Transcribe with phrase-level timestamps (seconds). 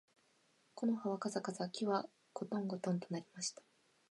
[0.73, 3.61] 木の葉はかさかさ、木はごとんごとんと鳴りました